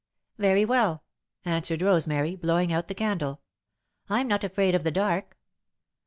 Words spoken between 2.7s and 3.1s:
out the